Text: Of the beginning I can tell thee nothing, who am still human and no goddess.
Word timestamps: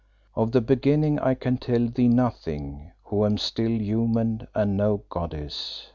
Of 0.33 0.51
the 0.51 0.61
beginning 0.61 1.19
I 1.19 1.35
can 1.35 1.57
tell 1.59 1.87
thee 1.87 2.07
nothing, 2.07 2.91
who 3.03 3.23
am 3.23 3.37
still 3.37 3.69
human 3.79 4.47
and 4.55 4.75
no 4.75 5.03
goddess. 5.11 5.89